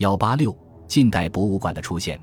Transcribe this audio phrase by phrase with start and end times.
[0.00, 0.56] 幺八六，
[0.88, 2.18] 近代博物馆的出现。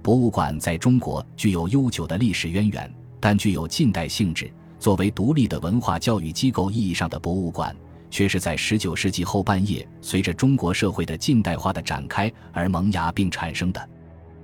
[0.00, 4.48] 博物馆在中国具有悠久的历史渊源，但具有近代性质。
[4.78, 7.74] 作为独立的文化教育机构意义上的博物馆，
[8.10, 13.88] 却是在十九世纪后半叶，随着中国社会的近代化的展开而萌芽并产生的。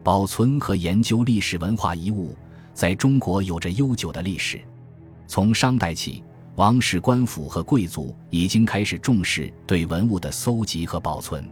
[0.02, 2.34] 保存和研究历史文化遗物，
[2.74, 4.60] 在中国有着悠久的历史。
[5.28, 6.24] 从商代起，
[6.56, 11.48] 王室官府和贵族已经开始重视对文物的搜集和保存。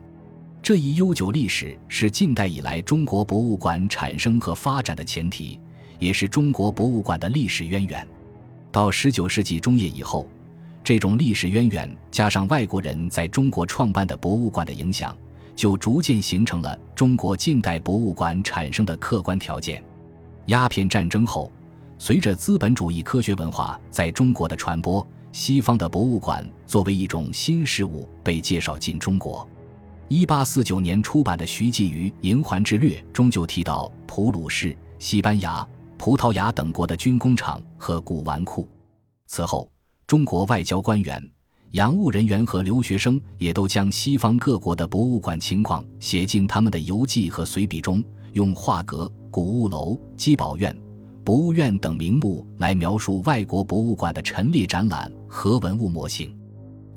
[0.62, 5.58] 这一悠久历史是近代以来中国博物馆产生和发展的前提，
[5.98, 8.06] 也是中国博物馆的历史渊源。
[8.70, 10.28] 到十九世纪中叶以后，
[10.84, 15.16] 这种历史渊源加上外国人在中国创办的博物馆的影响，
[15.56, 19.82] 就逐渐形成了中国近代博物馆产生的客观条件。
[20.46, 21.50] 鸦片战争后，
[21.98, 29.48] 随着资本主义科学文化在中国的传播，西方的博物馆作为一种新事物被介绍进中国。
[30.12, 35.64] 一八四九年出版的徐继于《银环志略》中就提到普鲁士、西班牙、
[35.96, 38.68] 葡萄牙等国的军工厂和古玩库。
[39.28, 39.70] 此后，
[40.08, 41.24] 中国外交官员、
[41.70, 48.02] 洋务人员和留学生也都将西方各国的博物馆情况写进他们的游记和随笔中，
[48.32, 50.76] 用画阁、古物楼、基宝院、
[51.22, 56.36] 博物院等名目来描述外国博物馆的陈列展览和文物模型。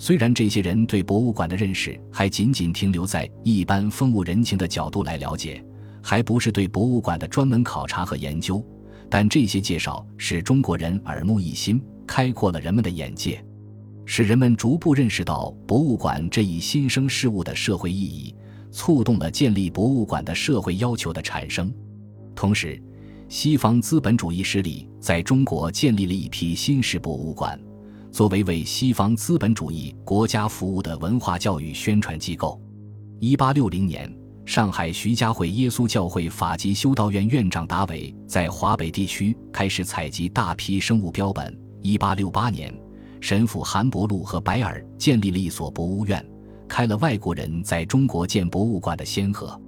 [0.06, 5.64] 虽然这些人对博物馆的认识还仅仅停留在一般风物人情的角度来了解，
[6.02, 8.62] 还不是对博物馆的专门考察和研究，
[9.10, 13.42] 但这些介绍使中国人耳目一新，开阔了人们的眼界，
[14.04, 18.36] 使人们逐步认识到博物馆这一新生事物的社会意义，
[18.74, 21.74] 促动了建立博物馆的社会要求的产生。
[22.36, 22.78] 同时，
[23.30, 27.58] 西方资本主义势力在中国建立了一批新式博物馆。
[28.14, 32.62] 作为为西方资本主义国家服务的文化教育宣传机构，
[33.20, 34.08] 一八六零年，
[34.46, 41.60] 上海徐家汇耶稣教会法籍修道院院长达伟在华北地区开始采集大批生物标本。
[41.82, 42.72] 一八六八年，
[43.20, 46.24] 神父韩伯禄和白尔建立了一所博物院，
[46.68, 49.60] 开了外国人在中国建博物馆的先河。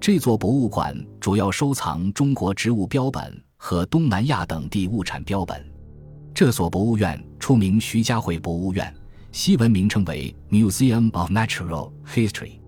[0.00, 5.64] 这座博物馆主要收藏中国植物标本和东南亚等地物产标本。
[6.34, 8.92] 这所博物院出名徐家汇博物院，
[9.30, 12.58] 西文名称为 Museum of Natural History。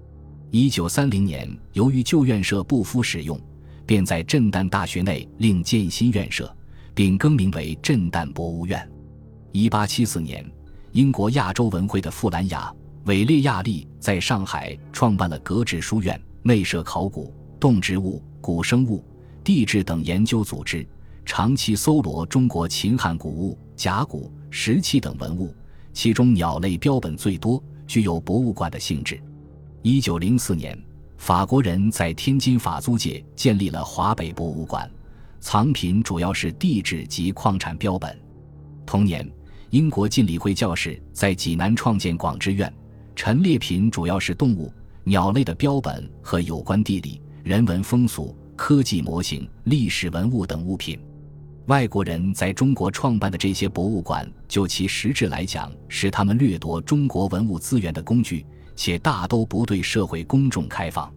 [0.53, 3.37] 一九三零年，由于旧院舍不敷使用，
[3.85, 6.57] 便在震旦大学内另建新院舍，
[6.95, 8.89] 并更名为震旦博物院。
[9.51, 10.49] 一八七四年，
[10.93, 12.73] 英国亚洲文会的富兰雅·
[13.07, 19.05] 韦列亚利在上海创办了格致书院，内设考古、动植物、古生物、
[19.43, 20.87] 地质等研究组织。
[21.27, 25.53] 长期搜罗中国秦汉古物、甲骨、石器等文物，
[25.93, 29.21] 其中鸟类标本最多，具有博物馆的性质。
[29.83, 30.81] 一九零四年，
[31.19, 34.89] 法国人在天津法租界建立了华北博物馆，
[35.41, 38.17] 藏品主要是地质及矿产标本。
[38.87, 39.29] 同年，
[39.71, 42.73] 英国浸理会教士在济南创建广之院，
[43.17, 44.73] 陈列品主要是动物、
[45.03, 50.97] 鸟类的标本和有关地理、人文风俗、科技模型、历史文物等物品。
[51.67, 58.47] 外国人在中国创办的这些博物馆，就其实质来讲，是他们掠夺中国文物资源的工具，
[58.77, 61.13] 且大都不对社会公众开放。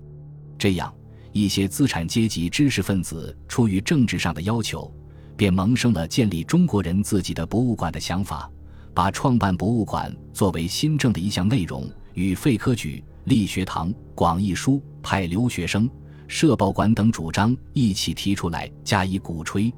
[0.58, 0.92] 这样，
[1.32, 4.92] 一些资产阶级知识分子出于政治上的要求，
[5.38, 8.50] 便萌生了建立中国人自己的博物馆的想法，
[8.92, 15.88] 把创办博物馆作为新政的一项内容，与废科举、立学堂、广义书、派留学生、
[16.28, 19.72] 设报馆等主张一起提出来，加以鼓吹。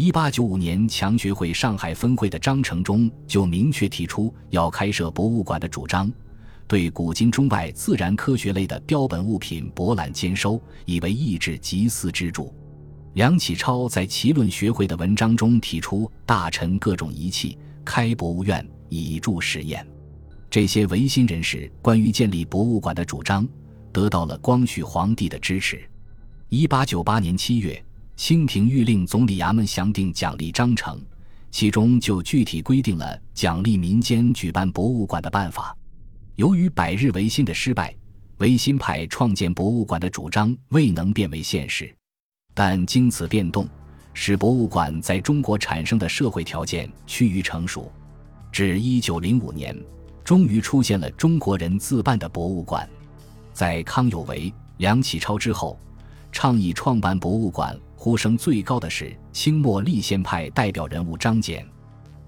[0.00, 6.10] 一八九五年，强学会上海分会的章程中就明确提出要开设博物馆的主张，
[6.66, 12.50] 对古今中外自然科学类的标本物品博览兼收，以为意志集思之主。
[13.12, 19.86] 梁启超在奇论学会的文章中提出，大臣各种仪器开博物院以助实验。
[20.48, 23.46] 这些维新人士关于建立博物馆的主张，
[23.92, 25.78] 得到了光绪皇帝的支持。
[26.48, 27.84] 一八九八年七月。
[28.20, 31.00] 清廷谕令总理衙门详定奖励章程，
[31.50, 35.74] 其中就具体规定了奖励民间举办博物馆的办法。
[36.36, 37.96] 由于百日维新的失败，
[38.36, 41.90] 维新派创建博物馆的主张未能变为现实。
[42.52, 43.66] 但经此变动，
[44.12, 47.90] 使博物馆在中国产生的社会条件趋于成熟。
[48.52, 49.74] 至一九零五年，
[50.22, 52.86] 终于出现了中国人自办的博物馆。
[53.54, 55.80] 在康有为、梁启超之后，
[56.30, 57.74] 倡议创办博物馆。
[58.02, 61.62] 呼声最高的是清末立宪派代表人物张謇。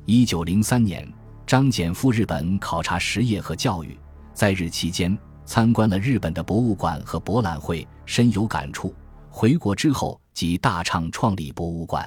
[0.04, 1.10] 一九零三年，
[1.46, 3.96] 张謇赴日本考察实业和教育，
[4.34, 5.16] 在日期间，
[5.46, 8.94] 参观了日本的博物馆和博览会，深有感触。
[9.30, 12.06] 回国之后，即大畅创立博物馆。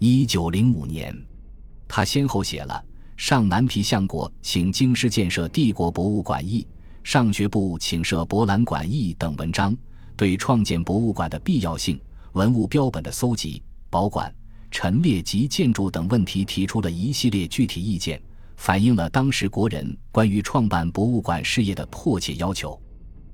[0.00, 1.16] 一九零五年，
[1.86, 2.84] 他先后写了
[3.16, 6.62] 《上南皮相国请京师建设帝国博物馆议》
[7.08, 9.72] 《上学部请设博览馆议》等文章，
[10.16, 11.96] 对创建博物馆的必要性、
[12.32, 14.32] 文物标本的搜集、保管、
[14.70, 18.20] 陈列及建筑等问题提出了一系列具体意见，
[18.56, 22.80] 反映了当时国人关于创办博物馆事业的迫切要求。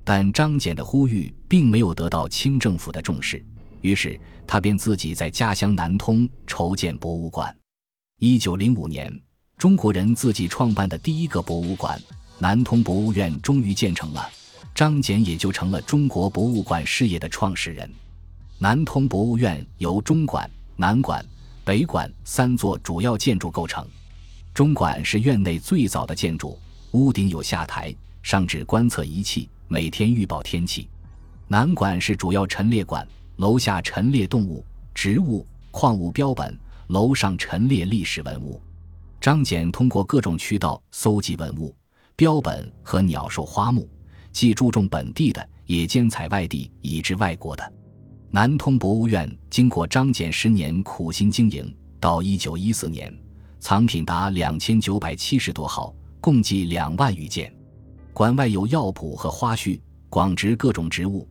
[0.03, 3.43] 但张謇的呼吁并没有得到清政府的重视，
[3.81, 7.55] 于是他便自己在家乡南通筹建博物馆。
[8.19, 9.11] 一九零五年，
[9.57, 11.99] 中国人自己创办的第一个博物馆——
[12.37, 14.29] 南通博物院终于建成了，
[14.75, 17.91] 张謇也就成了中国博物馆事业的创始人。
[18.57, 21.23] 南通博物院由中馆、南馆、
[21.65, 23.85] 北馆三座主要建筑构成，
[24.53, 26.57] 中馆是院内最早的建筑，
[26.91, 27.93] 屋顶有下台，
[28.23, 29.49] 上置观测仪器。
[29.67, 30.87] 每天预报天气。
[31.49, 33.05] 南馆是主要陈列馆，
[33.37, 34.63] 楼下陈列动物、
[34.93, 36.57] 植物、矿物标本，
[36.87, 38.61] 楼上陈列历史文物。
[39.19, 41.75] 张謇通过各种渠道搜集文物、
[42.15, 43.89] 标本和鸟兽花木，
[44.31, 47.73] 既注重本地的，也兼采外地以至外国的。
[48.35, 53.17] 南通博物院经过张謇十年苦心经营，到一九一四年，
[53.61, 57.49] 藏品达两千九百七十多号，共计两万余件。
[58.11, 61.25] 馆外有药谱和花序，广植各种植物，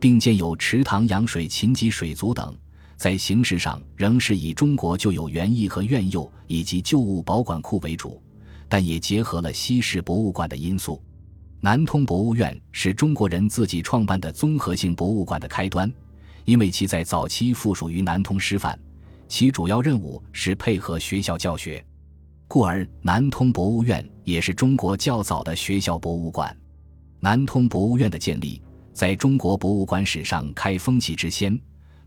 [0.00, 2.56] 并建有池塘养水禽及水族等。
[2.96, 8.18] 在形式上仍是以中国旧有园艺和院囿以及旧物保管库为主，
[8.66, 11.02] 但也结合了西式博物馆的因素。
[11.60, 15.92] 南通博物院是中国人自己创办的综合性博物馆的开端，
[16.46, 18.78] 因为其在早期附属于南通师范，
[19.28, 21.84] 其主要任务是配合学校教学。
[22.48, 26.56] 故而，南通博物院也是中国较早的学校博物馆。
[27.18, 28.62] 南通博物院的建立，
[28.92, 31.60] 在中国博物馆史上开风气之先，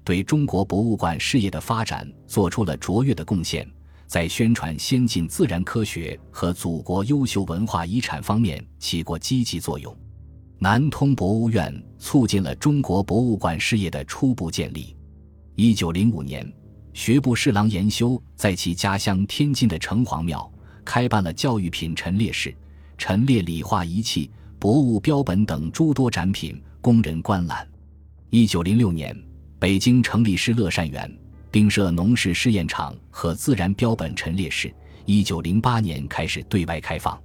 [0.06, 3.70] 对中国博物馆事业的发展做出了卓越的贡献，
[4.08, 9.94] 在宣传先进自然科学和祖国优秀文化遗产方面起过积极作用。
[10.60, 14.96] 南通博物院促进了中国博物馆事业的初步建立。
[15.56, 16.48] 一九零五年。
[16.92, 20.52] 学部侍郎严修在其家乡天津的城隍庙
[20.84, 22.54] 开办了教育品陈列室，
[22.98, 27.66] 陈列理化仪器、博物标本等诸多展品，供人观览。
[28.32, 29.16] 一九零六年，
[29.60, 31.10] 北京成立师乐善园，
[31.52, 34.74] 并设农事试验场和自然标本陈列室。
[35.06, 37.18] 一九零八年开始对外开放。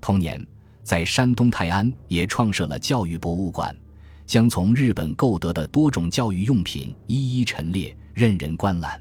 [0.00, 0.46] 同年，
[0.88, 3.76] 在山东泰安也创设了教育博物馆，
[4.24, 7.94] 将从日本购得的多种教育用品一一陈列。
[8.14, 8.98] 任人观览，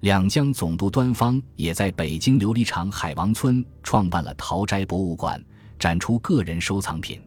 [0.00, 5.42] 两江总督端方也在北京琉璃厂海王村创办了陶斋博物馆，
[5.78, 7.18] 展出个人收藏品。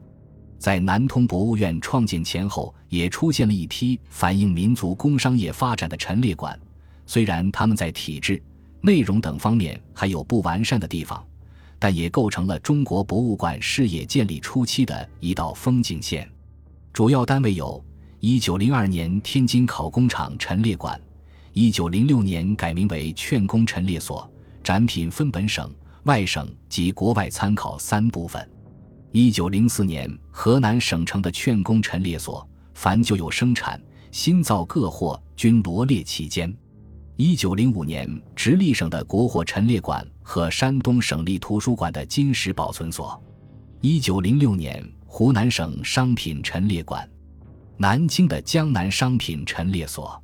[0.59, 6.57] 在南通博物院创建前后，也出现了一批反映民族工商业发展的陈列馆。
[7.07, 8.39] 虽然他们在体制、
[8.79, 11.25] 内容等方面还有不完善的地方，
[11.79, 16.29] 但也构成了中国博物馆事业建立初期的一道风景线。
[16.91, 17.83] 主要单位有：
[18.19, 20.99] 一九零二年天津考工厂陈列馆。
[21.53, 24.29] 一九零六年改名为劝工陈列所，
[24.63, 28.47] 展品分本省、外省及国外参考三部分。
[29.11, 33.81] 一九零四年河南省城的劝工陈列所，凡旧有生产、
[34.11, 36.55] 新造各货均罗列其间。
[37.19, 43.19] 一九零五年直隶省的国货陈列馆和山东省立图书馆的金石保存所。
[43.81, 47.09] 一九零六年湖南省商品陈列馆，
[47.75, 50.23] 南京的江南商品陈列所。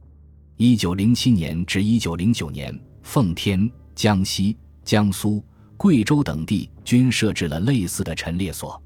[0.57, 5.43] 一九零七年至一九零九年，奉天、江西、江苏、
[5.75, 8.79] 贵州等地均设置了类似的陈列所。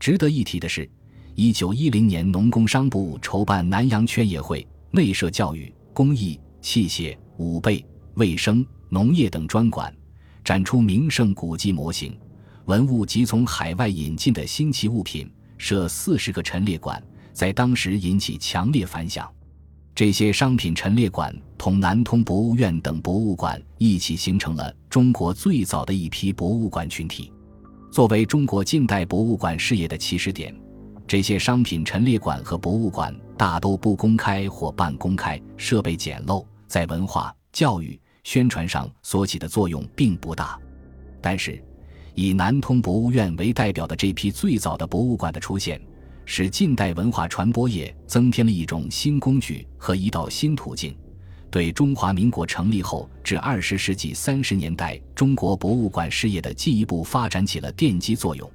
[0.00, 0.90] 值得一提的是，
[1.34, 7.84] 一九一零年农工商部筹办南洋劝业会，内设教育、工艺、器械、武备、
[8.14, 9.94] 卫生、农业等专馆，
[10.44, 12.16] 展出名胜古迹模型、
[12.66, 19.30] 文物及从海外引进的新奇物品，设四十个陈列馆，在当时引起强烈反响。
[19.94, 27.30] 这些商品陈列馆同南通博物院等博物馆一起形成了中国最早的一批博物馆群体。
[27.90, 30.54] 作为中国近代博物馆事业的起始点，
[31.06, 40.58] 这些商品陈列馆和博物馆大都不公开或半公开，设备简陋，在文化、教育、宣传上所起的作用并不大。
[41.20, 41.62] 但是，
[42.14, 45.78] 以南通博物院为代表的这批最早的博物馆的出现。
[46.24, 50.96] 使近代文化传播业增添了一种新工具和一道新途径，
[51.50, 58.50] 对中华民国成立后至二十世纪三十年代中国博物馆事业的进一步发展起了奠基作用。